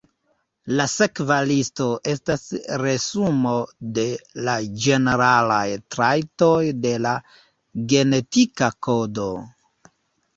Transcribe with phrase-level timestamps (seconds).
[0.77, 2.45] La sekva listo estas
[2.83, 3.51] resumo
[3.97, 4.05] de
[4.47, 5.65] la ĝeneralaj
[5.97, 7.13] trajtoj de la
[7.93, 9.27] genetika kodo.